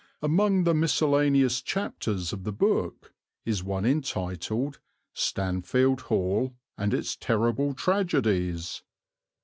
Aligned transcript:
Among 0.23 0.63
the 0.63 0.73
miscellaneous 0.73 1.61
chapters 1.61 2.33
of 2.33 2.43
the 2.43 2.51
book 2.51 3.13
is 3.45 3.63
one 3.63 3.85
entitled 3.85 4.79
"Stanfield 5.13 6.01
Hall 6.09 6.55
and 6.75 6.91
its 6.91 7.15
Terrible 7.15 7.75
Tragedies." 7.75 8.81